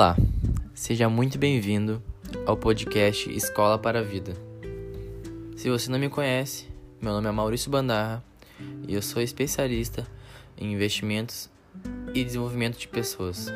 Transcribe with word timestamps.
Olá, 0.00 0.16
seja 0.72 1.10
muito 1.10 1.36
bem-vindo 1.36 2.02
ao 2.46 2.56
podcast 2.56 3.30
Escola 3.36 3.78
para 3.78 3.98
a 3.98 4.02
Vida. 4.02 4.32
Se 5.54 5.68
você 5.68 5.90
não 5.90 5.98
me 5.98 6.08
conhece, 6.08 6.68
meu 7.02 7.12
nome 7.12 7.28
é 7.28 7.30
Maurício 7.30 7.70
Bandarra 7.70 8.24
e 8.88 8.94
eu 8.94 9.02
sou 9.02 9.20
especialista 9.20 10.06
em 10.56 10.72
investimentos 10.72 11.50
e 12.14 12.24
desenvolvimento 12.24 12.78
de 12.78 12.88
pessoas. 12.88 13.48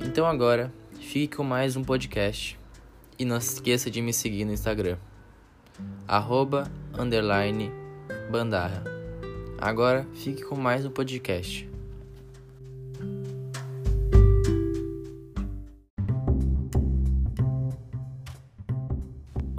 Então 0.00 0.24
agora, 0.24 0.72
fique 0.98 1.36
com 1.36 1.44
mais 1.44 1.76
um 1.76 1.84
podcast 1.84 2.58
e 3.18 3.26
não 3.26 3.38
se 3.42 3.56
esqueça 3.56 3.90
de 3.90 4.00
me 4.00 4.14
seguir 4.14 4.46
no 4.46 4.54
Instagram, 4.54 4.96
bandarra. 8.30 8.82
Agora, 9.58 10.08
fique 10.14 10.42
com 10.44 10.56
mais 10.56 10.86
um 10.86 10.90
podcast. 10.90 11.69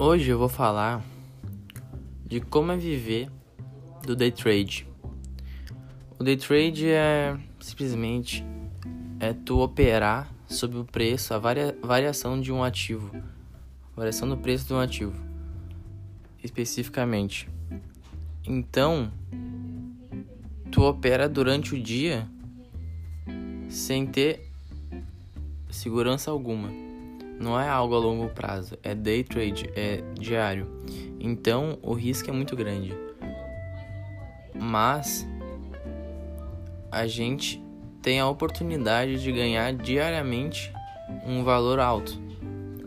Hoje 0.04 0.32
eu 0.32 0.36
vou 0.36 0.48
falar 0.48 1.00
de 2.26 2.40
como 2.40 2.72
é 2.72 2.76
viver 2.76 3.30
do 4.04 4.16
day 4.16 4.32
trade. 4.32 4.84
O 6.18 6.24
day 6.24 6.36
trade 6.36 6.88
é 6.88 7.38
simplesmente 7.60 8.44
é 9.20 9.32
tu 9.32 9.60
operar 9.60 10.28
sobre 10.48 10.76
o 10.76 10.84
preço, 10.84 11.32
a 11.32 11.38
varia, 11.38 11.78
variação 11.80 12.40
de 12.40 12.50
um 12.50 12.64
ativo, 12.64 13.12
variação 13.94 14.28
do 14.28 14.36
preço 14.36 14.66
de 14.66 14.74
um 14.74 14.80
ativo, 14.80 15.14
especificamente. 16.42 17.48
Então, 18.44 19.08
tu 20.72 20.82
opera 20.82 21.28
durante 21.28 21.76
o 21.76 21.80
dia 21.80 22.28
sem 23.68 24.04
ter 24.04 24.50
segurança 25.70 26.28
alguma 26.28 26.91
não 27.38 27.58
é 27.58 27.68
algo 27.68 27.94
a 27.94 27.98
longo 27.98 28.28
prazo, 28.28 28.78
é 28.82 28.94
day 28.94 29.24
trade, 29.24 29.70
é 29.74 30.02
diário. 30.18 30.66
Então 31.18 31.78
o 31.82 31.92
risco 31.92 32.30
é 32.30 32.32
muito 32.32 32.54
grande. 32.56 32.94
Mas 34.54 35.26
a 36.90 37.06
gente 37.06 37.62
tem 38.00 38.20
a 38.20 38.28
oportunidade 38.28 39.22
de 39.22 39.32
ganhar 39.32 39.72
diariamente 39.72 40.72
um 41.26 41.42
valor 41.42 41.78
alto, 41.78 42.20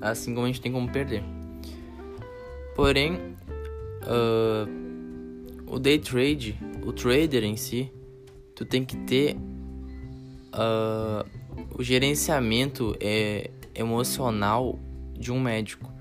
assim 0.01 0.33
como 0.33 0.45
a 0.45 0.47
gente 0.47 0.61
tem 0.61 0.71
como 0.71 0.89
perder. 0.91 1.23
Porém, 2.75 3.15
uh, 4.03 4.67
o 5.67 5.79
day 5.79 5.97
trade, 5.97 6.57
o 6.85 6.91
trader 6.91 7.43
em 7.43 7.55
si, 7.55 7.91
tu 8.53 8.65
tem 8.65 8.83
que 8.83 8.97
ter 8.97 9.37
uh, 10.53 11.25
o 11.77 11.83
gerenciamento 11.83 12.95
é 12.99 13.49
emocional 13.75 14.79
de 15.13 15.31
um 15.31 15.39
médico. 15.39 15.91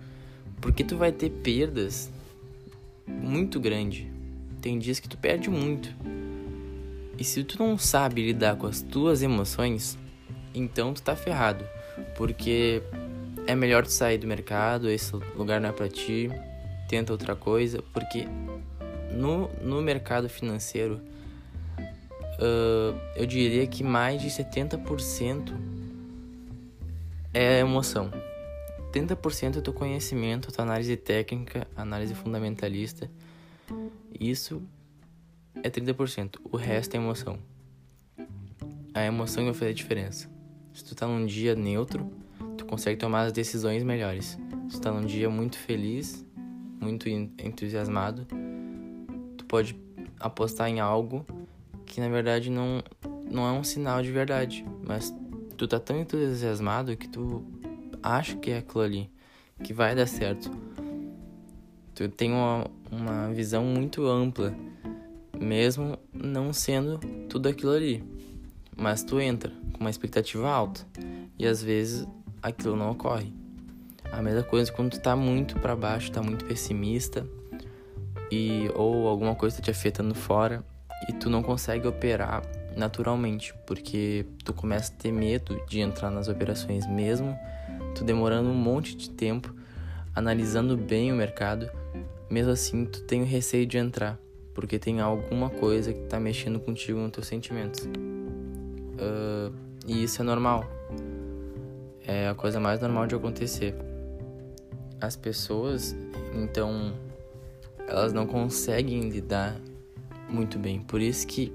Porque 0.60 0.82
tu 0.82 0.96
vai 0.96 1.12
ter 1.12 1.30
perdas 1.30 2.10
muito 3.06 3.60
grande. 3.60 4.10
Tem 4.60 4.78
dias 4.78 4.98
que 4.98 5.08
tu 5.08 5.18
perde 5.18 5.50
muito. 5.50 5.94
E 7.18 7.24
se 7.24 7.44
tu 7.44 7.58
não 7.58 7.76
sabe 7.76 8.24
lidar 8.24 8.56
com 8.56 8.66
as 8.66 8.82
tuas 8.82 9.22
emoções, 9.22 9.98
então 10.54 10.94
tu 10.94 11.02
tá 11.02 11.14
ferrado. 11.14 11.64
Porque 12.16 12.82
é 13.46 13.54
melhor 13.54 13.84
tu 13.84 13.92
sair 13.92 14.18
do 14.18 14.26
mercado, 14.26 14.88
esse 14.88 15.14
lugar 15.36 15.60
não 15.60 15.68
é 15.68 15.72
pra 15.72 15.88
ti, 15.88 16.30
tenta 16.88 17.12
outra 17.12 17.36
coisa, 17.36 17.82
porque 17.92 18.26
no, 19.12 19.48
no 19.62 19.80
mercado 19.82 20.28
financeiro 20.28 21.00
uh, 22.38 22.98
eu 23.16 23.26
diria 23.26 23.66
que 23.66 23.84
mais 23.84 24.20
de 24.20 24.28
70% 24.28 25.52
é 27.34 27.58
emoção. 27.58 28.10
30% 28.92 29.58
é 29.58 29.60
teu 29.60 29.72
conhecimento, 29.72 30.52
tua 30.52 30.64
análise 30.64 30.96
técnica, 30.96 31.66
análise 31.76 32.14
fundamentalista. 32.14 33.10
Isso 34.18 34.62
é 35.60 35.68
30%. 35.68 36.36
O 36.44 36.56
resto 36.56 36.94
é 36.94 36.98
emoção. 36.98 37.38
A 38.94 39.02
emoção 39.02 39.44
vai 39.44 39.52
fazer 39.52 39.72
a 39.72 39.74
diferença. 39.74 40.30
Se 40.72 40.84
tu 40.84 40.94
tá 40.94 41.08
num 41.08 41.26
dia 41.26 41.56
neutro, 41.56 42.08
tu 42.56 42.64
consegue 42.64 42.96
tomar 42.96 43.22
as 43.22 43.32
decisões 43.32 43.82
melhores. 43.82 44.38
Se 44.68 44.76
tu 44.76 44.80
tá 44.80 44.92
num 44.92 45.04
dia 45.04 45.28
muito 45.28 45.58
feliz, 45.58 46.24
muito 46.80 47.08
entusiasmado, 47.08 48.26
tu 49.36 49.44
pode 49.46 49.76
apostar 50.20 50.68
em 50.68 50.78
algo 50.78 51.26
que 51.84 52.00
na 52.00 52.08
verdade 52.08 52.48
não, 52.48 52.82
não 53.28 53.46
é 53.46 53.52
um 53.52 53.64
sinal 53.64 54.02
de 54.02 54.12
verdade, 54.12 54.64
mas 54.86 55.12
tu 55.54 55.66
tá 55.66 55.78
tão 55.78 55.98
entusiasmado 55.98 56.96
que 56.96 57.08
tu 57.08 57.44
acha 58.02 58.36
que 58.36 58.50
é 58.50 58.58
aquilo 58.58 58.82
ali, 58.82 59.10
que 59.62 59.72
vai 59.72 59.94
dar 59.94 60.06
certo. 60.06 60.50
Tu 61.94 62.08
tem 62.08 62.32
uma, 62.32 62.66
uma 62.90 63.32
visão 63.32 63.64
muito 63.64 64.06
ampla, 64.06 64.54
mesmo 65.38 65.96
não 66.12 66.52
sendo 66.52 66.98
tudo 67.28 67.48
aquilo 67.48 67.72
ali. 67.72 68.04
Mas 68.76 69.04
tu 69.04 69.20
entra 69.20 69.52
com 69.72 69.80
uma 69.80 69.90
expectativa 69.90 70.48
alta 70.48 70.84
e 71.38 71.46
às 71.46 71.62
vezes 71.62 72.06
aquilo 72.42 72.74
não 72.76 72.90
ocorre. 72.90 73.32
A 74.10 74.20
mesma 74.20 74.42
coisa 74.42 74.72
quando 74.72 74.90
tu 74.90 75.00
tá 75.00 75.14
muito 75.14 75.58
para 75.60 75.76
baixo, 75.76 76.10
tá 76.10 76.22
muito 76.22 76.44
pessimista 76.44 77.26
e 78.30 78.68
ou 78.74 79.06
alguma 79.06 79.34
coisa 79.34 79.56
tá 79.56 79.62
te 79.62 79.70
afetando 79.70 80.14
fora 80.14 80.64
e 81.08 81.12
tu 81.12 81.30
não 81.30 81.42
consegue 81.42 81.86
operar 81.86 82.42
naturalmente, 82.76 83.54
porque 83.66 84.26
tu 84.44 84.52
começa 84.52 84.92
a 84.92 84.96
ter 84.96 85.12
medo 85.12 85.60
de 85.68 85.80
entrar 85.80 86.10
nas 86.10 86.28
operações 86.28 86.86
mesmo, 86.86 87.38
tu 87.94 88.04
demorando 88.04 88.48
um 88.48 88.54
monte 88.54 88.96
de 88.96 89.10
tempo 89.10 89.54
analisando 90.14 90.76
bem 90.76 91.12
o 91.12 91.16
mercado, 91.16 91.68
mesmo 92.30 92.52
assim 92.52 92.84
tu 92.84 93.02
tem 93.02 93.22
o 93.22 93.24
receio 93.24 93.66
de 93.66 93.78
entrar, 93.78 94.18
porque 94.54 94.78
tem 94.78 95.00
alguma 95.00 95.50
coisa 95.50 95.92
que 95.92 96.00
tá 96.02 96.20
mexendo 96.20 96.60
contigo 96.60 96.98
nos 96.98 97.10
teus 97.10 97.26
sentimentos. 97.26 97.80
Uh, 97.84 99.52
e 99.86 100.04
isso 100.04 100.22
é 100.22 100.24
normal. 100.24 100.64
É 102.06 102.28
a 102.28 102.34
coisa 102.34 102.60
mais 102.60 102.80
normal 102.80 103.06
de 103.06 103.14
acontecer. 103.14 103.74
As 105.00 105.16
pessoas, 105.16 105.96
então, 106.34 106.94
elas 107.88 108.12
não 108.12 108.26
conseguem 108.26 109.08
lidar 109.08 109.56
muito 110.28 110.58
bem. 110.58 110.80
Por 110.80 111.00
isso 111.00 111.26
que 111.26 111.52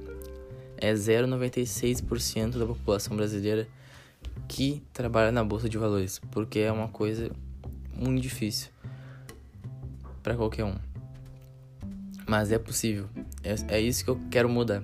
é 0.82 0.94
0,96% 0.94 2.58
da 2.58 2.66
população 2.66 3.16
brasileira 3.16 3.68
que 4.48 4.82
trabalha 4.94 5.32
na 5.32 5.44
bolsa 5.44 5.70
de 5.70 5.78
valores, 5.78 6.20
porque 6.32 6.60
é 6.60 6.72
uma 6.72 6.88
coisa 6.88 7.32
muito 7.96 8.22
difícil 8.22 8.70
para 10.24 10.36
qualquer 10.36 10.64
um. 10.64 10.76
Mas 12.28 12.52
é 12.52 12.60
possível. 12.60 13.08
É, 13.44 13.76
é 13.76 13.82
isso 13.82 14.04
que 14.04 14.10
eu 14.10 14.20
quero 14.30 14.50
mudar. 14.50 14.84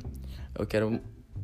Eu 0.57 0.65
quero 0.65 0.99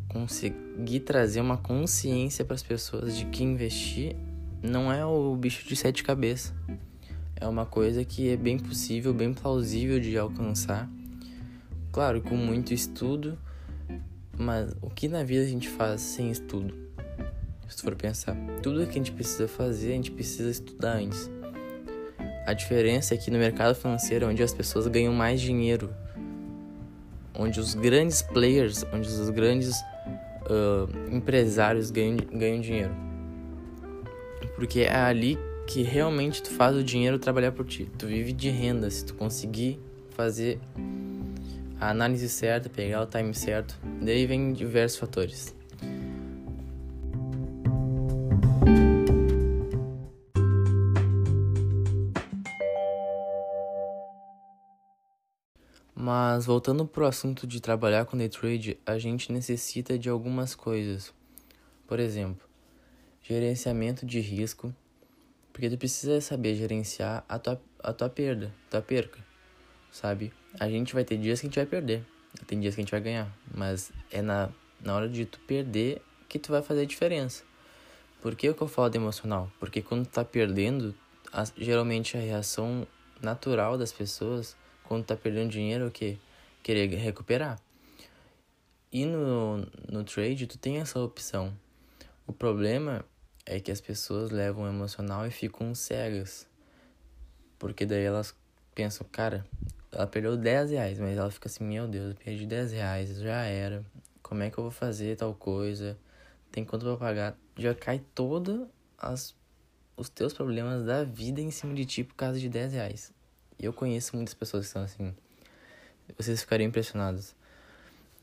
conseguir 0.08 1.02
trazer 1.02 1.42
uma 1.42 1.58
consciência 1.58 2.44
para 2.44 2.56
as 2.56 2.64
pessoas 2.64 3.16
de 3.16 3.26
que 3.26 3.44
investir 3.44 4.16
não 4.62 4.92
é 4.92 5.06
o 5.06 5.36
bicho 5.36 5.68
de 5.68 5.76
sete 5.76 6.04
cabeças. 6.04 6.54
É 7.36 7.48
uma 7.48 7.66
coisa 7.66 8.04
que 8.06 8.30
é 8.30 8.38
bem 8.38 8.60
possível, 8.60 9.14
bem 9.14 9.34
plausível 9.34 10.00
de 10.00 10.18
alcançar. 10.18 10.90
Claro, 11.92 12.22
com 12.22 12.36
muito 12.36 12.74
estudo 12.74 13.38
mas 14.38 14.74
o 14.82 14.90
que 14.90 15.08
na 15.08 15.24
vida 15.24 15.44
a 15.44 15.48
gente 15.48 15.70
faz 15.70 16.02
sem 16.02 16.32
estudo? 16.32 16.74
Se 17.68 17.78
tu 17.78 17.84
for 17.84 17.96
pensar, 17.96 18.36
tudo 18.62 18.86
que 18.86 18.92
a 18.92 18.94
gente 18.94 19.12
precisa 19.12 19.48
fazer, 19.48 19.94
a 19.94 19.96
gente 19.96 20.12
precisa 20.12 20.50
estudar 20.50 20.98
antes. 20.98 21.30
A 22.46 22.54
diferença 22.54 23.14
é 23.14 23.18
que 23.18 23.32
no 23.32 23.38
mercado 23.38 23.76
financeiro, 23.76 24.28
onde 24.28 24.44
as 24.44 24.54
pessoas 24.54 24.88
ganham 24.88 25.14
mais 25.14 25.40
dinheiro, 25.40 25.90
onde 27.34 27.60
os 27.60 27.74
grandes 27.74 28.22
players, 28.22 28.84
onde 28.94 29.08
os 29.08 29.30
grandes 29.30 29.80
uh, 29.80 31.16
empresários 31.16 31.92
ganham, 31.92 32.18
ganham 32.18 32.60
dinheiro. 32.60 32.94
Porque 34.56 34.82
é 34.82 34.96
ali 34.96 35.38
que 35.66 35.82
realmente 35.82 36.44
tu 36.44 36.50
faz 36.52 36.76
o 36.76 36.84
dinheiro 36.84 37.18
trabalhar 37.18 37.52
por 37.52 37.66
ti. 37.66 37.90
Tu 37.98 38.08
vive 38.08 38.34
de 38.34 38.50
renda 38.50 38.90
se 38.90 39.06
tu 39.06 39.14
conseguir 39.14 39.80
fazer 40.10 40.60
a 41.82 41.90
análise 41.90 42.30
certa, 42.30 42.70
pegar 42.70 43.02
o 43.02 43.08
time 43.08 43.34
certo, 43.34 43.76
daí 44.00 44.28
vem 44.28 44.54
diversos 44.54 45.00
fatores. 45.00 45.56
Mas 55.96 56.46
voltando 56.46 56.86
para 56.86 57.04
o 57.04 57.08
assunto 57.08 57.48
de 57.48 57.60
trabalhar 57.60 58.06
com 58.06 58.16
day 58.16 58.30
trade, 58.30 58.80
a 58.86 59.00
gente 59.00 59.32
necessita 59.32 59.98
de 59.98 60.08
algumas 60.08 60.54
coisas. 60.54 61.12
Por 61.88 62.00
exemplo, 62.00 62.48
gerenciamento 63.24 64.06
de 64.06 64.20
risco, 64.20 64.74
porque 65.52 65.70
tu 65.70 65.80
precisa 65.80 66.22
saber 66.22 66.56
gerenciar 66.56 67.26
a 67.28 67.40
tua, 67.40 67.60
a 67.80 67.92
tua 67.92 68.10
perda, 68.10 68.54
tua 68.70 68.84
perca 68.84 69.31
sabe? 69.92 70.34
A 70.60 70.70
gente 70.70 70.94
vai 70.94 71.04
ter 71.04 71.18
dias 71.18 71.40
que 71.40 71.48
a 71.48 71.50
gente 71.50 71.56
vai 71.58 71.66
perder, 71.66 72.06
tem 72.48 72.60
dias 72.60 72.76
que 72.76 72.82
a 72.82 72.84
gente 72.84 72.92
vai 72.92 73.02
ganhar, 73.02 73.32
mas 73.54 73.92
é 74.12 74.22
na, 74.22 74.50
na 74.80 74.96
hora 74.96 75.10
de 75.10 75.26
tu 75.26 75.40
perder 75.42 76.02
que 76.28 76.40
tu 76.40 76.52
vai 76.52 76.62
fazer 76.62 76.82
a 76.82 76.86
diferença. 76.86 77.44
Por 78.22 78.36
que, 78.36 78.54
que 78.54 78.62
eu 78.62 78.68
falo 78.68 78.90
de 78.90 78.98
emocional? 78.98 79.52
Porque 79.60 79.82
quando 79.82 80.06
tu 80.06 80.12
tá 80.12 80.24
perdendo, 80.24 80.96
a, 81.34 81.44
geralmente 81.58 82.16
a 82.16 82.20
reação 82.20 82.88
natural 83.22 83.78
das 83.78 83.92
pessoas, 83.92 84.56
quando 84.84 85.06
tá 85.06 85.16
perdendo 85.16 85.50
dinheiro, 85.50 85.86
é 85.86 85.88
o 85.88 85.92
quê? 85.92 86.18
Querer 86.64 86.88
recuperar. 86.96 87.60
E 88.92 89.06
no, 89.06 89.66
no 89.90 90.04
trade, 90.04 90.48
tu 90.48 90.58
tem 90.58 90.78
essa 90.78 91.00
opção. 91.00 91.58
O 92.28 92.34
problema 92.34 93.04
é 93.46 93.60
que 93.60 93.72
as 93.72 93.82
pessoas 93.82 94.30
levam 94.32 94.68
emocional 94.68 95.26
e 95.26 95.32
ficam 95.32 95.74
cegas. 95.74 96.48
Porque 97.58 97.86
daí 97.86 98.04
elas 98.04 98.36
pensam, 98.76 99.08
cara, 99.12 99.46
ela 99.92 100.08
perdeu 100.08 100.38
10 100.38 100.72
reais, 100.72 101.00
mas 101.00 101.18
ela 101.18 101.30
fica 101.30 101.48
assim, 101.48 101.64
meu 101.64 101.88
Deus, 101.88 102.10
eu 102.10 102.16
perdi 102.16 102.46
10 102.46 102.72
reais, 102.72 103.18
já 103.20 103.44
era. 103.44 103.84
Como 104.24 104.42
é 104.42 104.50
que 104.50 104.58
eu 104.58 104.64
vou 104.64 104.72
fazer 104.72 105.18
tal 105.18 105.34
coisa? 105.34 105.98
Tem 106.52 106.64
quanto 106.64 106.86
pra 106.86 106.96
pagar? 106.96 107.38
Já 107.58 107.76
cai 107.76 108.02
todos 108.16 108.68
os 109.98 110.10
teus 110.10 110.34
problemas 110.34 110.86
da 110.86 111.04
vida 111.04 111.42
em 111.42 111.52
cima 111.52 111.74
de 111.74 111.86
ti 111.86 112.04
por 112.04 112.16
causa 112.16 112.40
de 112.40 112.48
10 112.48 112.74
reais. 112.74 113.14
E 113.60 113.66
eu 113.66 113.74
conheço 113.74 114.16
muitas 114.16 114.34
pessoas 114.34 114.66
que 114.66 114.72
são 114.72 114.84
assim. 114.84 115.14
Vocês 116.18 116.42
ficariam 116.42 116.70
impressionados. 116.70 117.36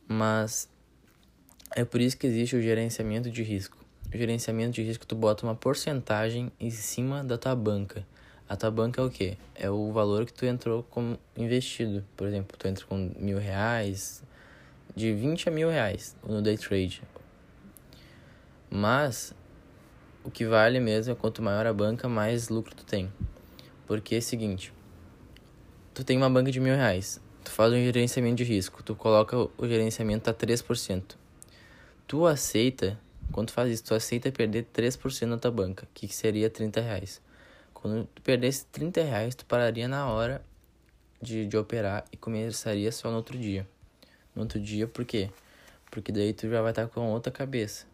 Mas 0.06 0.68
é 1.76 1.84
por 1.84 2.00
isso 2.00 2.16
que 2.16 2.26
existe 2.26 2.56
o 2.56 2.62
gerenciamento 2.62 3.30
de 3.30 3.42
risco. 3.42 3.76
O 4.12 4.16
gerenciamento 4.16 4.72
de 4.72 4.82
risco, 4.82 5.06
tu 5.06 5.14
bota 5.14 5.44
uma 5.44 5.54
porcentagem 5.54 6.50
em 6.58 6.70
cima 6.70 7.22
da 7.22 7.36
tua 7.36 7.54
banca. 7.54 8.06
A 8.48 8.56
tua 8.56 8.70
banca 8.70 9.02
é 9.02 9.04
o 9.04 9.10
quê? 9.10 9.36
É 9.54 9.68
o 9.68 9.92
valor 9.92 10.24
que 10.24 10.32
tu 10.32 10.46
entrou 10.46 10.82
como 10.84 11.18
investido. 11.36 12.02
Por 12.16 12.26
exemplo, 12.26 12.56
tu 12.56 12.66
entra 12.66 12.86
com 12.86 13.12
mil 13.18 13.38
reais, 13.38 14.22
de 14.96 15.12
20 15.12 15.50
a 15.50 15.52
mil 15.52 15.68
reais 15.68 16.16
no 16.26 16.40
day 16.40 16.56
trade. 16.56 17.02
Mas 18.70 19.34
o 20.24 20.30
que 20.30 20.46
vale 20.46 20.80
mesmo 20.80 21.12
é 21.12 21.14
quanto 21.14 21.42
maior 21.42 21.66
a 21.66 21.72
banca, 21.74 22.08
mais 22.08 22.48
lucro 22.48 22.74
tu 22.74 22.86
tem. 22.86 23.12
Porque 23.86 24.14
é 24.14 24.18
o 24.18 24.22
seguinte, 24.22 24.72
tu 25.92 26.02
tem 26.02 26.16
uma 26.16 26.30
banca 26.30 26.50
de 26.50 26.58
mil 26.58 26.74
reais, 26.74 27.20
tu 27.44 27.50
faz 27.50 27.70
um 27.70 27.76
gerenciamento 27.76 28.36
de 28.36 28.44
risco, 28.44 28.82
tu 28.82 28.94
coloca 28.94 29.36
o 29.36 29.68
gerenciamento 29.68 30.30
a 30.30 30.34
3%. 30.34 31.16
Tu 32.06 32.26
aceita, 32.26 32.98
quando 33.30 33.48
tu 33.48 33.52
faz 33.52 33.70
isso, 33.70 33.84
tu 33.84 33.94
aceita 33.94 34.32
perder 34.32 34.66
3% 34.72 35.28
da 35.28 35.36
tua 35.36 35.50
banca, 35.50 35.86
que 35.92 36.08
seria 36.08 36.48
30 36.48 36.80
reais. 36.80 37.20
Quando 37.80 38.06
tu 38.06 38.22
perdesse 38.22 38.66
30 38.66 39.04
reais, 39.04 39.34
tu 39.36 39.46
pararia 39.46 39.86
na 39.86 40.08
hora 40.08 40.44
de, 41.22 41.46
de 41.46 41.56
operar 41.56 42.04
e 42.10 42.16
começaria 42.16 42.90
só 42.90 43.08
no 43.08 43.18
outro 43.18 43.38
dia. 43.38 43.68
No 44.34 44.42
outro 44.42 44.58
dia, 44.58 44.88
por 44.88 45.04
quê? 45.04 45.30
Porque 45.88 46.10
daí 46.10 46.32
tu 46.32 46.48
já 46.50 46.60
vai 46.60 46.72
estar 46.72 46.88
com 46.88 47.08
outra 47.12 47.32
cabeça. 47.32 47.86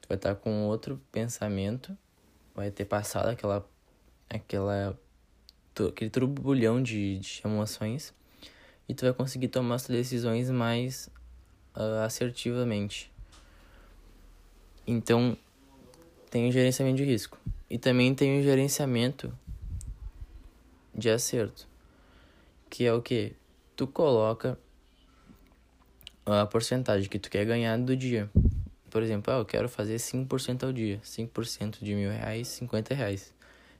Tu 0.00 0.08
vai 0.08 0.16
estar 0.16 0.34
com 0.34 0.64
outro 0.64 1.00
pensamento, 1.12 1.96
vai 2.56 2.72
ter 2.72 2.86
passado 2.86 3.28
aquela 3.28 3.64
aquela 4.28 4.98
aquele 5.88 6.10
turbulhão 6.10 6.82
de, 6.82 7.18
de 7.20 7.40
emoções 7.44 8.12
e 8.88 8.94
tu 8.94 9.04
vai 9.04 9.14
conseguir 9.14 9.46
tomar 9.46 9.76
as 9.76 9.86
decisões 9.86 10.50
mais 10.50 11.08
uh, 11.76 12.02
assertivamente. 12.04 13.12
Então, 14.84 15.38
tem 16.30 16.48
o 16.48 16.52
gerenciamento 16.52 16.96
de 16.96 17.04
risco 17.04 17.38
e 17.74 17.78
também 17.78 18.14
tem 18.14 18.38
o 18.38 18.42
gerenciamento 18.42 19.36
de 20.94 21.10
acerto, 21.10 21.66
que 22.70 22.84
é 22.84 22.92
o 22.92 23.02
que 23.02 23.34
tu 23.74 23.86
coloca 23.86 24.56
a 26.24 26.46
porcentagem 26.46 27.08
que 27.08 27.18
tu 27.18 27.28
quer 27.28 27.44
ganhar 27.44 27.76
do 27.78 27.96
dia 27.96 28.30
por 28.94 29.02
exemplo, 29.02 29.34
ah, 29.34 29.38
eu 29.38 29.44
quero 29.44 29.68
fazer 29.68 29.96
5% 29.96 30.62
ao 30.62 30.72
dia. 30.72 31.00
5% 31.02 31.82
de 31.82 31.96
mil 31.96 32.12
reais, 32.12 32.46
50 32.46 32.94
reais. 32.94 33.34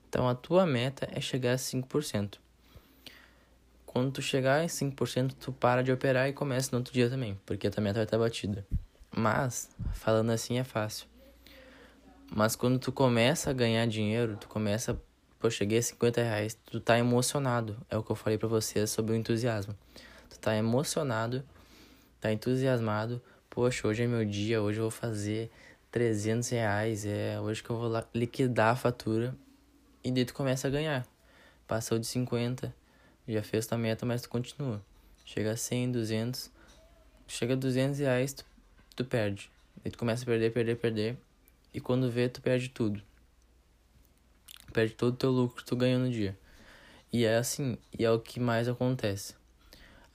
Então 0.09 0.29
a 0.29 0.35
tua 0.35 0.67
meta 0.67 1.09
é 1.13 1.21
chegar 1.21 1.53
a 1.53 1.57
5%. 1.57 2.35
Quando 3.87 4.11
tu 4.11 4.21
chegar 4.21 4.65
em 4.65 4.67
5%, 4.67 5.35
tu 5.39 5.53
para 5.53 5.85
de 5.85 5.93
operar 5.93 6.29
e 6.29 6.33
começa 6.33 6.71
no 6.73 6.79
outro 6.79 6.93
dia 6.93 7.09
também, 7.09 7.39
porque 7.47 7.69
a 7.69 7.71
tua 7.71 7.81
meta 7.81 8.01
vai 8.01 8.05
estar 8.07 8.19
batida. 8.19 8.67
Mas, 9.09 9.71
falando 9.93 10.31
assim 10.31 10.59
é 10.59 10.65
fácil. 10.65 11.07
Mas 12.31 12.57
quando 12.57 12.79
tu 12.79 12.91
começa 12.91 13.51
a 13.51 13.53
ganhar 13.53 13.87
dinheiro, 13.87 14.37
tu 14.37 14.49
começa, 14.49 15.01
pô, 15.39 15.51
cheguei 15.51 15.79
a 15.79 15.83
50 15.83 16.23
reais, 16.23 16.59
tu 16.67 16.81
tá 16.81 16.99
emocionado. 16.99 17.77
É 17.89 17.97
o 17.97 18.03
que 18.03 18.11
eu 18.11 18.17
falei 18.17 18.39
para 18.39 18.49
vocês 18.49 18.91
sobre 18.91 19.13
o 19.13 19.17
entusiasmo. 19.17 19.77
Tu 20.31 20.39
tá 20.39 20.57
emocionado, 20.57 21.45
tá 22.21 22.33
entusiasmado, 22.33 23.23
poxa, 23.51 23.87
hoje 23.87 24.03
é 24.03 24.07
meu 24.07 24.25
dia, 24.25 24.61
hoje 24.61 24.79
eu 24.79 24.85
vou 24.85 24.91
fazer 24.91 25.51
300 25.93 26.49
reais, 26.49 27.07
é 27.07 27.41
hoje 27.41 27.63
que 27.63 27.71
eu 27.71 27.77
vou 27.77 27.89
lá 27.89 28.05
liquidar 28.13 28.73
a 28.73 28.77
fatura. 28.77 29.37
E 30.03 30.11
daí 30.11 30.25
tu 30.25 30.35
começa 30.35 30.67
a 30.67 30.71
ganhar. 30.71 31.07
Passou 31.69 31.99
de 31.99 32.07
50, 32.07 32.75
já 33.29 33.43
fez 33.43 33.67
tua 33.67 33.79
meta, 33.79 34.05
mas 34.05 34.23
tu 34.23 34.29
continua. 34.29 34.83
Chega 35.25 35.53
a 35.53 35.57
100, 35.57 35.93
200, 35.93 36.51
chega 37.29 37.55
a 37.55 37.57
200 37.57 37.99
reais, 38.01 38.33
tu, 38.33 38.45
tu 38.97 39.05
perde. 39.05 39.51
Daí 39.83 39.91
tu 39.91 39.99
começa 39.99 40.25
a 40.25 40.27
perder, 40.27 40.53
perder, 40.53 40.77
perder. 40.77 41.17
E 41.75 41.81
quando 41.81 42.09
vê, 42.09 42.29
tu 42.29 42.41
perde 42.41 42.69
tudo. 42.69 43.03
Perde 44.73 44.95
todo 44.95 45.15
o 45.15 45.17
teu 45.17 45.31
lucro 45.31 45.57
que 45.57 45.65
tu 45.65 45.75
ganhou 45.75 45.99
no 45.99 46.11
dia. 46.11 46.39
E 47.13 47.25
é 47.25 47.37
assim, 47.37 47.77
e 47.99 48.05
é 48.05 48.11
o 48.11 48.21
que 48.21 48.39
mais 48.39 48.69
acontece. 48.69 49.35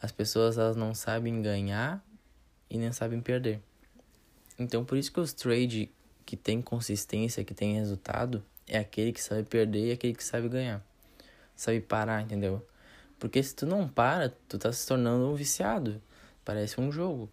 As 0.01 0.11
pessoas 0.11 0.57
elas 0.57 0.77
não 0.77 0.95
sabem 0.95 1.41
ganhar 1.41 2.03
e 2.69 2.77
nem 2.77 2.93
sabem 2.93 3.19
perder. 3.19 3.61
Então, 4.57 4.85
por 4.85 4.97
isso 4.97 5.11
que 5.11 5.19
os 5.19 5.33
trade 5.33 5.91
que 6.25 6.37
tem 6.37 6.61
consistência, 6.61 7.43
que 7.43 7.53
tem 7.53 7.75
resultado, 7.75 8.43
é 8.67 8.77
aquele 8.77 9.11
que 9.11 9.21
sabe 9.21 9.43
perder 9.43 9.87
e 9.87 9.91
aquele 9.91 10.13
que 10.13 10.23
sabe 10.23 10.47
ganhar. 10.47 10.85
Sabe 11.55 11.81
parar, 11.81 12.21
entendeu? 12.21 12.65
Porque 13.17 13.43
se 13.43 13.53
tu 13.53 13.65
não 13.65 13.87
para, 13.87 14.29
tu 14.47 14.57
tá 14.57 14.71
se 14.71 14.87
tornando 14.87 15.29
um 15.29 15.35
viciado. 15.35 16.01
Parece 16.45 16.79
um 16.79 16.91
jogo. 16.91 17.29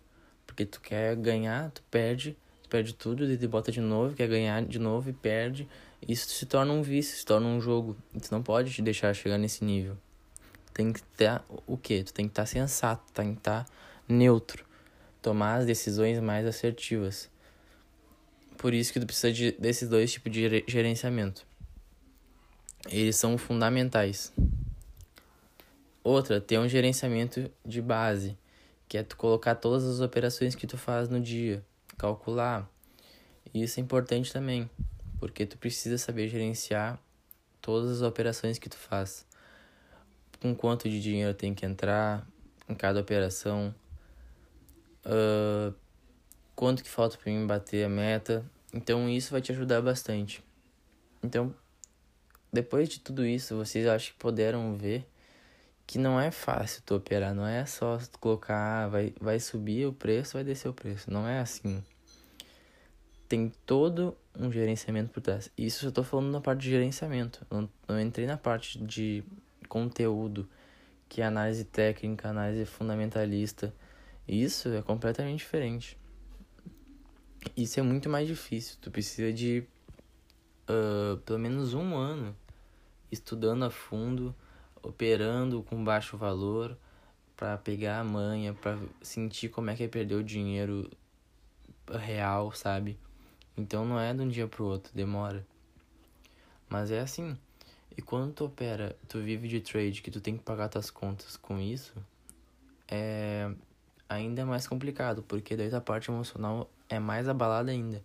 Porque 0.46 0.66
tu 0.66 0.80
quer 0.80 1.14
ganhar, 1.14 1.70
tu 1.70 1.82
perde, 1.90 2.36
perde 2.66 2.94
tudo, 2.94 3.24
e 3.24 3.46
bota 3.46 3.72
de 3.72 3.80
novo, 3.80 4.14
quer 4.14 4.28
ganhar 4.28 4.64
de 4.64 4.78
novo 4.78 5.10
e 5.10 5.12
perde. 5.12 5.68
Isso 6.06 6.28
se 6.28 6.46
torna 6.46 6.72
um 6.72 6.82
vício, 6.82 7.16
se 7.16 7.24
torna 7.24 7.46
um 7.46 7.60
jogo. 7.60 7.96
E 8.14 8.20
tu 8.20 8.30
não 8.32 8.42
pode 8.42 8.70
te 8.72 8.82
deixar 8.82 9.14
chegar 9.14 9.38
nesse 9.38 9.64
nível. 9.64 9.96
Tem 10.74 10.92
que 10.92 11.02
ter 11.02 11.40
o 11.66 11.76
quê? 11.76 12.02
Tu 12.04 12.12
tem 12.12 12.26
que 12.26 12.32
estar 12.32 12.42
tá 12.42 12.46
sensato, 12.46 13.02
tem 13.12 13.32
que 13.32 13.40
estar 13.40 13.64
tá 13.64 13.70
neutro 14.08 14.66
tomar 15.26 15.56
as 15.56 15.66
decisões 15.66 16.20
mais 16.20 16.46
assertivas. 16.46 17.28
Por 18.56 18.72
isso 18.72 18.92
que 18.92 19.00
tu 19.00 19.06
precisa 19.06 19.32
de, 19.32 19.50
desses 19.58 19.88
dois 19.88 20.12
tipos 20.12 20.30
de 20.30 20.62
gerenciamento. 20.68 21.44
Eles 22.88 23.16
são 23.16 23.36
fundamentais. 23.36 24.32
Outra, 26.04 26.40
ter 26.40 26.60
um 26.60 26.68
gerenciamento 26.68 27.50
de 27.64 27.82
base, 27.82 28.38
que 28.86 28.96
é 28.96 29.02
tu 29.02 29.16
colocar 29.16 29.56
todas 29.56 29.84
as 29.84 29.98
operações 29.98 30.54
que 30.54 30.64
tu 30.64 30.78
faz 30.78 31.08
no 31.08 31.20
dia, 31.20 31.64
calcular. 31.96 32.68
Isso 33.54 33.80
é 33.80 33.82
importante 33.82 34.32
também, 34.32 34.68
porque 35.18 35.46
tu 35.46 35.56
precisa 35.56 35.98
saber 35.98 36.28
gerenciar 36.28 36.98
todas 37.60 37.90
as 37.90 38.02
operações 38.02 38.58
que 38.58 38.68
tu 38.68 38.76
faz. 38.76 39.26
Com 40.40 40.54
quanto 40.54 40.88
de 40.88 41.00
dinheiro 41.00 41.34
tem 41.34 41.54
que 41.54 41.64
entrar 41.64 42.26
em 42.68 42.74
cada 42.74 43.00
operação, 43.00 43.74
uh, 45.04 45.74
quanto 46.54 46.82
que 46.82 46.90
falta 46.90 47.16
para 47.16 47.32
mim 47.32 47.46
bater 47.46 47.84
a 47.84 47.88
meta. 47.88 48.44
Então 48.72 49.08
isso 49.08 49.30
vai 49.30 49.40
te 49.40 49.52
ajudar 49.52 49.80
bastante. 49.80 50.44
Então, 51.22 51.54
depois 52.52 52.88
de 52.88 53.00
tudo 53.00 53.24
isso, 53.24 53.56
vocês 53.56 53.86
acho 53.86 54.12
que 54.12 54.18
puderam 54.18 54.76
ver 54.76 55.06
que 55.86 55.98
não 55.98 56.20
é 56.20 56.30
fácil 56.30 56.82
tu 56.84 56.96
operar, 56.96 57.34
não 57.34 57.46
é 57.46 57.64
só 57.64 57.98
colocar, 58.20 58.84
ah, 58.84 58.88
vai, 58.88 59.14
vai 59.20 59.38
subir 59.38 59.86
o 59.86 59.92
preço, 59.92 60.34
vai 60.34 60.42
descer 60.42 60.68
o 60.68 60.74
preço. 60.74 61.10
Não 61.10 61.26
é 61.26 61.38
assim. 61.38 61.82
Tem 63.28 63.52
todo 63.64 64.16
um 64.38 64.50
gerenciamento 64.50 65.10
por 65.10 65.20
trás. 65.20 65.50
Isso 65.56 65.86
eu 65.86 65.92
tô 65.92 66.02
falando 66.02 66.30
na 66.30 66.40
parte 66.40 66.62
de 66.62 66.70
gerenciamento. 66.70 67.46
Não, 67.50 67.68
não 67.88 68.00
entrei 68.00 68.26
na 68.26 68.36
parte 68.36 68.78
de 68.78 69.22
conteúdo, 69.68 70.48
que 71.08 71.22
é 71.22 71.24
análise 71.24 71.64
técnica, 71.64 72.28
análise 72.28 72.64
fundamentalista. 72.66 73.72
Isso 74.26 74.68
é 74.70 74.82
completamente 74.82 75.38
diferente. 75.38 75.96
Isso 77.56 77.78
é 77.78 77.82
muito 77.82 78.08
mais 78.08 78.26
difícil. 78.26 78.76
Tu 78.80 78.90
precisa 78.90 79.32
de 79.32 79.64
uh, 80.68 81.16
pelo 81.18 81.38
menos 81.38 81.74
um 81.74 81.94
ano 81.94 82.34
estudando 83.10 83.64
a 83.64 83.70
fundo, 83.70 84.34
operando 84.86 85.62
com 85.62 85.82
baixo 85.82 86.16
valor, 86.16 86.76
para 87.36 87.58
pegar 87.58 88.00
a 88.00 88.04
manha, 88.04 88.54
para 88.54 88.78
sentir 89.02 89.50
como 89.50 89.70
é 89.70 89.76
que 89.76 89.84
é 89.84 89.88
perder 89.88 90.14
o 90.14 90.24
dinheiro 90.24 90.90
real, 91.90 92.52
sabe? 92.52 92.98
Então 93.56 93.84
não 93.84 94.00
é 94.00 94.12
de 94.14 94.22
um 94.22 94.28
dia 94.28 94.48
pro 94.48 94.64
outro, 94.64 94.92
demora. 94.94 95.46
Mas 96.68 96.90
é 96.90 97.00
assim. 97.00 97.36
E 97.96 98.02
quando 98.02 98.32
tu 98.32 98.44
opera, 98.44 98.96
tu 99.08 99.20
vive 99.20 99.48
de 99.48 99.60
trade, 99.60 100.02
que 100.02 100.10
tu 100.10 100.20
tem 100.20 100.36
que 100.36 100.42
pagar 100.42 100.68
tuas 100.68 100.90
contas 100.90 101.36
com 101.36 101.58
isso, 101.58 101.94
é 102.88 103.50
ainda 104.08 104.44
mais 104.44 104.66
complicado, 104.66 105.22
porque 105.22 105.56
daí 105.56 105.74
a 105.74 105.80
parte 105.80 106.10
emocional 106.10 106.70
é 106.88 106.98
mais 106.98 107.28
abalada 107.28 107.70
ainda. 107.70 108.02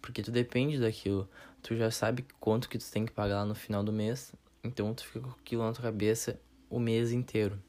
Porque 0.00 0.22
tu 0.22 0.30
depende 0.30 0.78
daquilo. 0.78 1.28
Tu 1.62 1.76
já 1.76 1.90
sabe 1.90 2.26
quanto 2.38 2.68
que 2.68 2.78
tu 2.78 2.90
tem 2.90 3.06
que 3.06 3.12
pagar 3.12 3.36
lá 3.36 3.44
no 3.46 3.54
final 3.54 3.82
do 3.82 3.92
mês. 3.92 4.34
Então 4.64 4.94
tu 4.94 5.04
fica 5.04 5.20
com 5.20 5.38
aquilo 5.38 5.62
na 5.62 5.72
tua 5.72 5.84
cabeça 5.84 6.40
o 6.70 6.80
mês 6.80 7.12
inteiro. 7.12 7.62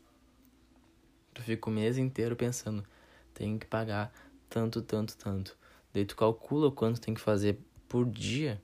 Tu 1.33 1.41
fica 1.41 1.69
o 1.69 1.73
mês 1.73 1.97
inteiro 1.97 2.35
pensando, 2.35 2.83
tem 3.33 3.59
que 3.59 3.65
pagar 3.65 4.13
tanto, 4.49 4.81
tanto, 4.81 5.17
tanto. 5.17 5.57
Daí 5.93 6.05
tu 6.05 6.15
calcula 6.15 6.71
quanto 6.71 7.01
tem 7.01 7.13
que 7.13 7.19
fazer 7.19 7.59
por 7.89 8.05
dia, 8.05 8.61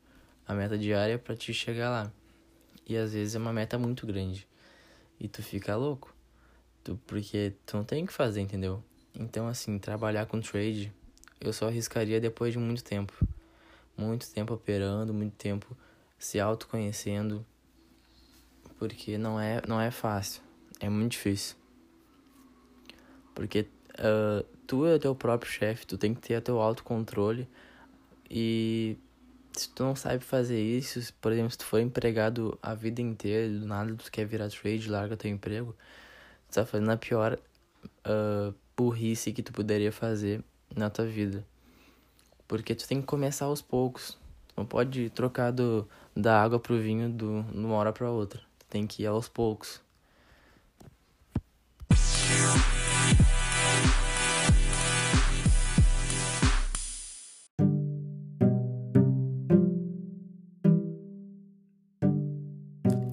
a 0.47 0.53
meta 0.53 0.77
diária 0.77 1.19
para 1.19 1.35
te 1.35 1.53
chegar 1.53 1.89
lá. 1.89 2.11
E 2.87 2.95
às 2.95 3.13
vezes 3.13 3.35
é 3.35 3.37
uma 3.37 3.53
meta 3.53 3.77
muito 3.77 4.07
grande. 4.07 4.47
E 5.19 5.27
tu 5.27 5.43
fica 5.43 5.75
louco. 5.75 6.15
Tu, 6.83 6.99
porque 7.05 7.53
tu 7.65 7.77
não 7.77 7.83
tem 7.83 8.05
que 8.05 8.13
fazer, 8.13 8.41
entendeu? 8.41 8.83
Então, 9.13 9.47
assim, 9.47 9.77
trabalhar 9.77 10.25
com 10.25 10.39
trade, 10.39 10.91
eu 11.39 11.53
só 11.53 11.67
arriscaria 11.67 12.19
depois 12.19 12.53
de 12.53 12.59
muito 12.59 12.83
tempo. 12.83 13.13
Muito 13.95 14.31
tempo 14.31 14.53
operando, 14.53 15.13
muito 15.13 15.35
tempo 15.35 15.77
se 16.17 16.39
autoconhecendo. 16.39 17.45
Porque 18.81 19.15
não 19.15 19.39
é, 19.39 19.61
não 19.67 19.79
é 19.79 19.91
fácil. 19.91 20.41
É 20.79 20.89
muito 20.89 21.11
difícil. 21.11 21.55
Porque 23.35 23.67
uh, 23.99 24.43
tu 24.65 24.87
é 24.87 24.97
teu 24.97 25.13
próprio 25.13 25.51
chefe, 25.51 25.85
tu 25.85 25.99
tem 25.99 26.15
que 26.15 26.21
ter 26.21 26.41
teu 26.41 26.59
autocontrole. 26.59 27.47
E 28.27 28.97
se 29.53 29.69
tu 29.69 29.83
não 29.83 29.95
sabe 29.95 30.23
fazer 30.23 30.59
isso, 30.59 31.13
por 31.21 31.31
exemplo, 31.31 31.51
se 31.51 31.59
tu 31.59 31.65
for 31.65 31.79
empregado 31.79 32.57
a 32.59 32.73
vida 32.73 33.03
inteira, 33.03 33.53
do 33.53 33.67
nada 33.67 33.93
tu 33.93 34.11
quer 34.11 34.25
virar 34.25 34.49
trade, 34.49 34.89
larga 34.89 35.15
teu 35.15 35.29
emprego, 35.29 35.75
tu 36.49 36.55
tá 36.55 36.65
fazendo 36.65 36.89
a 36.89 36.97
pior 36.97 37.37
uh, 38.07 38.51
burrice 38.75 39.31
que 39.31 39.43
tu 39.43 39.53
poderia 39.53 39.91
fazer 39.91 40.43
na 40.75 40.89
tua 40.89 41.05
vida. 41.05 41.45
Porque 42.47 42.73
tu 42.73 42.87
tem 42.87 42.99
que 42.99 43.05
começar 43.05 43.45
aos 43.45 43.61
poucos. 43.61 44.17
Não 44.57 44.65
pode 44.65 45.11
trocar 45.11 45.51
do, 45.51 45.87
da 46.17 46.41
água 46.41 46.59
pro 46.59 46.81
vinho 46.81 47.11
do, 47.11 47.43
de 47.43 47.59
uma 47.59 47.75
hora 47.75 47.93
pra 47.93 48.09
outra. 48.09 48.49
Tem 48.71 48.87
que 48.87 49.03
ir 49.03 49.07
aos 49.07 49.27
poucos. 49.27 49.81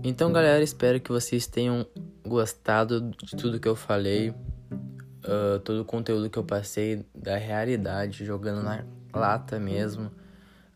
Então, 0.05 0.33
galera, 0.33 0.63
espero 0.63 1.01
que 1.01 1.11
vocês 1.11 1.49
tenham 1.49 1.85
gostado 2.25 3.11
de 3.11 3.37
tudo 3.37 3.59
que 3.59 3.67
eu 3.67 3.75
falei, 3.75 4.31
uh, 4.31 5.59
todo 5.65 5.81
o 5.81 5.85
conteúdo 5.85 6.31
que 6.31 6.39
eu 6.39 6.45
passei 6.45 7.05
da 7.13 7.37
realidade, 7.37 8.25
jogando 8.25 8.63
na 8.63 8.85
lata 9.13 9.59
mesmo, 9.59 10.13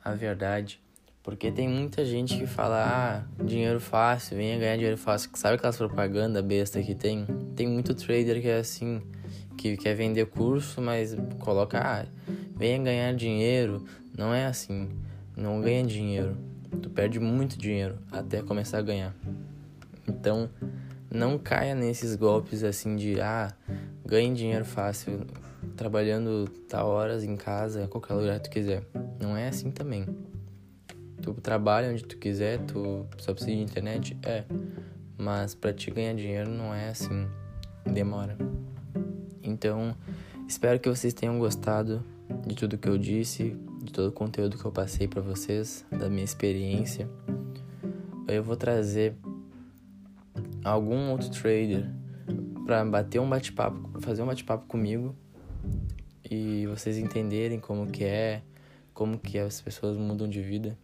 a 0.02 0.12
verdade. 0.12 0.81
Porque 1.22 1.52
tem 1.52 1.68
muita 1.68 2.04
gente 2.04 2.36
que 2.36 2.46
fala, 2.46 2.84
ah, 3.38 3.44
dinheiro 3.44 3.78
fácil, 3.78 4.36
venha 4.36 4.58
ganhar 4.58 4.74
dinheiro 4.76 4.98
fácil. 4.98 5.30
Sabe 5.34 5.54
aquelas 5.54 5.76
propaganda 5.76 6.42
besta 6.42 6.82
que 6.82 6.94
tem? 6.94 7.26
Tem 7.54 7.68
muito 7.68 7.94
trader 7.94 8.40
que 8.40 8.48
é 8.48 8.58
assim, 8.58 9.00
que 9.56 9.76
quer 9.76 9.94
vender 9.94 10.26
curso, 10.26 10.80
mas 10.80 11.16
coloca, 11.38 11.78
ah, 11.78 12.06
venha 12.56 12.82
ganhar 12.82 13.14
dinheiro. 13.14 13.84
Não 14.18 14.34
é 14.34 14.46
assim, 14.46 14.90
não 15.36 15.60
ganha 15.60 15.84
dinheiro 15.84 16.36
Tu 16.80 16.88
perde 16.88 17.20
muito 17.20 17.58
dinheiro 17.58 17.98
até 18.10 18.42
começar 18.42 18.78
a 18.78 18.82
ganhar. 18.82 19.14
Então, 20.08 20.48
não 21.10 21.38
caia 21.38 21.74
nesses 21.74 22.16
golpes 22.16 22.64
assim 22.64 22.96
de 22.96 23.20
ah, 23.20 23.52
ganhe 24.06 24.32
dinheiro 24.32 24.64
fácil 24.64 25.26
trabalhando 25.76 26.48
tal 26.68 26.88
horas 26.88 27.24
em 27.24 27.36
casa, 27.36 27.86
qualquer 27.88 28.14
lugar 28.14 28.40
que 28.40 28.48
tu 28.48 28.52
quiser. 28.52 28.82
Não 29.20 29.36
é 29.36 29.48
assim 29.48 29.70
também. 29.70 30.06
Tu 31.22 31.32
trabalha 31.34 31.90
onde 31.90 32.04
tu 32.04 32.18
quiser, 32.18 32.58
tu 32.66 33.06
só 33.18 33.32
precisa 33.32 33.56
de 33.56 33.62
internet, 33.62 34.18
é. 34.24 34.44
Mas 35.16 35.54
para 35.54 35.72
te 35.72 35.90
ganhar 35.90 36.14
dinheiro 36.14 36.50
não 36.50 36.74
é 36.74 36.88
assim, 36.88 37.28
demora. 37.86 38.36
Então, 39.42 39.96
espero 40.46 40.78
que 40.78 40.88
vocês 40.88 41.14
tenham 41.14 41.38
gostado 41.38 42.04
de 42.46 42.54
tudo 42.54 42.76
que 42.76 42.88
eu 42.88 42.98
disse 42.98 43.56
de 43.82 43.92
todo 43.92 44.08
o 44.08 44.12
conteúdo 44.12 44.56
que 44.56 44.64
eu 44.64 44.70
passei 44.70 45.08
para 45.08 45.20
vocês, 45.20 45.84
da 45.90 46.08
minha 46.08 46.24
experiência. 46.24 47.08
Eu 48.28 48.42
vou 48.44 48.56
trazer 48.56 49.16
algum 50.64 51.10
outro 51.10 51.28
trader 51.30 51.90
para 52.64 52.84
bater 52.84 53.20
um 53.20 53.28
bate-papo, 53.28 54.00
fazer 54.00 54.22
um 54.22 54.26
bate-papo 54.26 54.66
comigo 54.66 55.16
e 56.30 56.66
vocês 56.68 56.96
entenderem 56.96 57.58
como 57.58 57.88
que 57.88 58.04
é, 58.04 58.42
como 58.94 59.18
que 59.18 59.36
as 59.36 59.60
pessoas 59.60 59.96
mudam 59.96 60.28
de 60.28 60.40
vida. 60.40 60.78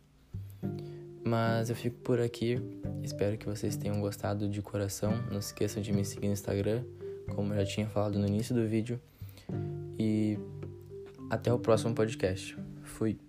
Mas 1.24 1.68
eu 1.68 1.76
fico 1.76 1.96
por 1.98 2.20
aqui. 2.20 2.60
Espero 3.02 3.36
que 3.36 3.46
vocês 3.46 3.76
tenham 3.76 4.00
gostado 4.00 4.48
de 4.48 4.62
coração. 4.62 5.12
Não 5.30 5.40
se 5.40 5.48
esqueçam 5.48 5.82
de 5.82 5.92
me 5.92 6.04
seguir 6.04 6.26
no 6.26 6.32
Instagram, 6.32 6.82
como 7.34 7.52
eu 7.52 7.58
já 7.58 7.66
tinha 7.66 7.86
falado 7.86 8.18
no 8.18 8.26
início 8.26 8.54
do 8.54 8.66
vídeo. 8.66 9.00
E 9.98 10.38
até 11.30 11.52
o 11.52 11.58
próximo 11.58 11.94
podcast. 11.94 12.56
Fui. 12.82 13.27